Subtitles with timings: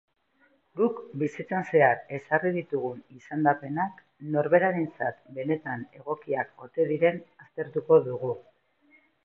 [0.79, 4.01] Guk bizitzan zehar ezarri ditugun izendapenak
[4.37, 8.35] norberarentzat benetan egokiak ote diren aztertuko dugu.